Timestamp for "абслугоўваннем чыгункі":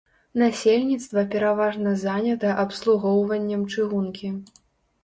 2.65-4.35